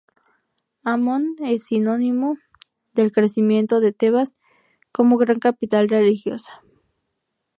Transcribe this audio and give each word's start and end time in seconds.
Amón 0.83 1.35
es 1.45 1.67
sinónimo 1.67 2.39
del 2.93 3.11
crecimiento 3.11 3.79
de 3.79 3.93
Tebas 3.93 4.35
como 4.91 5.17
gran 5.17 5.37
capital 5.37 5.89
religiosa. 5.89 6.63